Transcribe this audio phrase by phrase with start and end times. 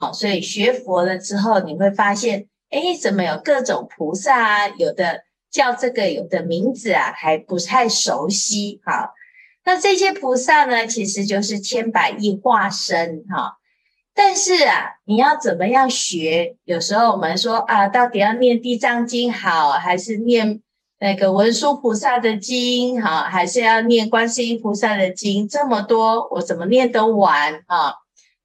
[0.00, 4.68] 好，所以学佛了之后，你会发现，哎，怎么有各种菩萨啊？
[4.68, 8.80] 有的叫这个，有的名字啊，还不太熟悉。
[8.84, 9.12] 哈，
[9.64, 13.24] 那这些菩萨呢，其实就是千百亿化身。
[13.28, 13.58] 哈，
[14.14, 16.56] 但是啊，你要怎么样学？
[16.64, 20.62] 有时候我们说啊，到底要念地藏经好，还是念
[21.00, 25.48] 那个文殊菩萨的经好，还是要念观世音菩萨的经？
[25.48, 27.94] 这么多，我怎么念都完啊？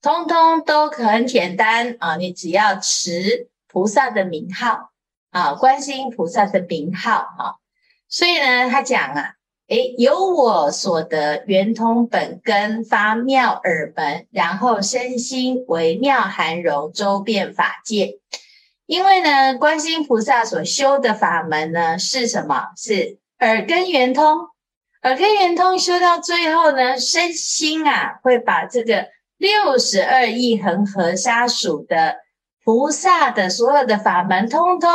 [0.01, 2.17] 通通都很简单啊！
[2.17, 4.91] 你只要持菩萨的名号
[5.31, 7.55] 啊，观世音菩萨的名号啊。
[8.07, 9.33] 所以呢，他讲啊，
[9.69, 18.19] 诶，由我所得圆通本根发妙耳门，然后身心为妙含容周遍法界。
[18.85, 22.67] 因为呢，观世音菩萨所修的法门呢，是什么？
[22.77, 24.47] 是耳根圆通。
[25.03, 29.07] 耳根圆通修到最后呢，身心啊会把这个。
[29.35, 32.19] 六十二亿恒河沙数的
[32.63, 34.89] 菩萨的所有的法门，通通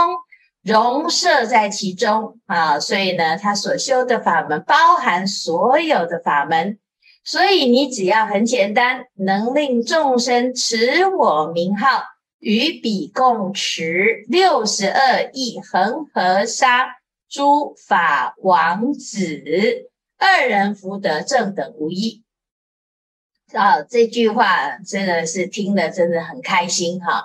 [0.62, 2.80] 融摄在其中啊！
[2.80, 6.78] 所以呢，他所修的法门包含所有的法门，
[7.24, 12.04] 所以你只要很简单，能令众生持我名号，
[12.38, 16.96] 与彼共持六十二亿恒河沙
[17.28, 19.42] 诸法王子，
[20.18, 22.22] 二人福德正等无异。
[23.52, 27.24] 啊，这句话真的是听了真的很开心哈！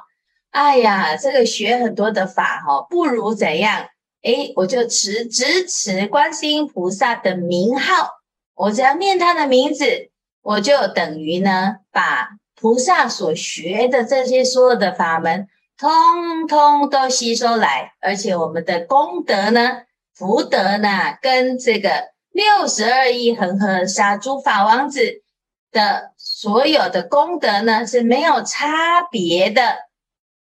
[0.51, 3.87] 哎呀，这个学很多的法哈，不如怎样？
[4.21, 8.09] 诶，我就持只持观世音菩萨的名号，
[8.55, 25.23] 我只要念他的名字，我就等于呢，把菩萨所学的这些所有的法门，通通都吸收来，而且我们的功德呢、福德呢，跟这个六十二亿恒河沙诸法王子
[25.71, 26.11] 的。
[26.25, 29.61] 所有的功德呢，是没有差别的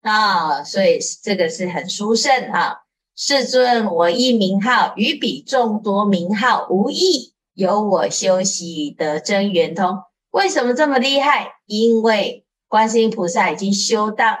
[0.00, 2.78] 啊，所以这个是很殊胜啊。
[3.14, 9.98] 世尊，我一名号与彼众多名号无异，由我修习得真圆通。
[10.32, 11.54] 为什么这么厉害？
[11.66, 14.38] 因为观世音菩萨已经修到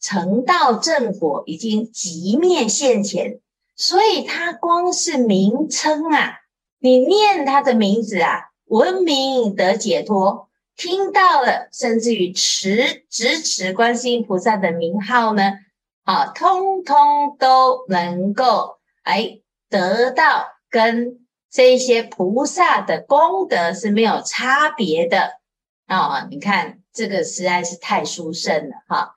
[0.00, 3.40] 成道正果，已经极灭现前，
[3.74, 6.40] 所以他光是名称啊，
[6.78, 10.48] 你念他的名字啊，闻名得解脱。
[10.76, 15.52] 听到了，甚至于持、执持观世音菩萨的名号呢，
[16.04, 25.40] 啊，通通都能够哎得到跟这一些菩萨的功德是没有差别的
[25.86, 26.28] 啊！
[26.30, 29.16] 你看这个实在是太殊胜了哈。